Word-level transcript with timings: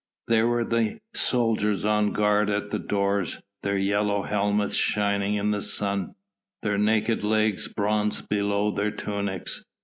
There 0.29 0.47
were 0.47 0.63
the 0.65 0.99
soldiers 1.13 1.85
on 1.85 2.11
guard 2.11 2.49
at 2.49 2.71
the 2.71 2.79
doors, 2.79 3.39
their 3.61 3.77
yellow 3.77 4.23
helmets 4.23 4.73
shining 4.73 5.35
in 5.35 5.51
the 5.51 5.61
sun, 5.61 6.15
their 6.63 6.79
naked 6.79 7.23
legs 7.23 7.67
bronzed 7.67 8.27
below 8.27 8.71
their 8.71 8.89
tunics. 8.89 9.63